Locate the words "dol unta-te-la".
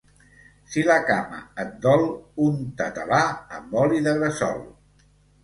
1.83-3.21